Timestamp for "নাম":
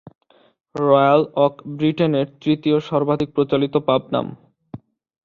4.13-4.25